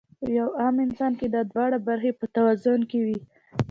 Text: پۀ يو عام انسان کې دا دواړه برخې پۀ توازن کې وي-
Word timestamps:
پۀ 0.19 0.27
يو 0.37 0.47
عام 0.61 0.75
انسان 0.85 1.11
کې 1.19 1.27
دا 1.35 1.41
دواړه 1.51 1.77
برخې 1.87 2.11
پۀ 2.19 2.25
توازن 2.35 2.79
کې 2.89 2.97
وي- 3.05 3.17